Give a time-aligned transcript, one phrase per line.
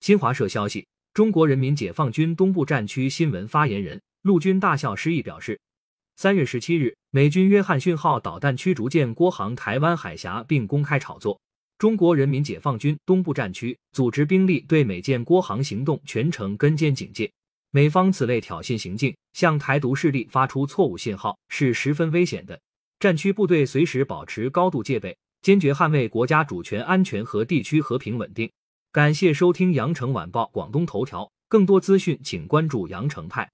[0.00, 5.60] 新华社消息，中国人民解放军东部战区新闻发言人、陆军大校施毅表示，
[6.16, 11.38] 三月十七日，美军约翰逊号导弹驱逐舰郭航台湾海峡，并公开炒作。
[11.76, 17.30] 中国人民解放军东部战区组织兵力对美舰郭航行动全程跟监警戒。
[17.70, 22.58] 美方此类挑衅行径，向台独势力发出错误信号，是十分危险的。
[22.98, 28.50] 战区部队随时保持高度戒备，坚决捍卫国家主权安全和地区和平稳定。
[28.92, 33.48] 感谢收听羊城晚报广东头条，更多资讯请关注羊城派。